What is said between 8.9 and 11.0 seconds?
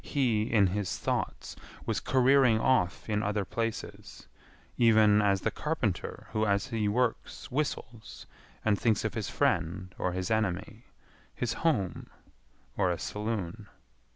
of his friend or his enemy,